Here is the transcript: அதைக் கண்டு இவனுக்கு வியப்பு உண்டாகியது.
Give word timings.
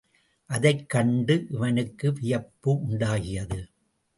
அதைக் 0.49 0.89
கண்டு 0.89 1.47
இவனுக்கு 1.49 2.13
வியப்பு 2.13 2.71
உண்டாகியது. 2.81 3.67